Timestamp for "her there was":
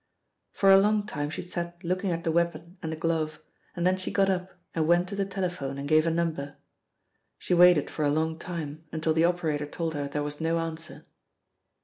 9.93-10.41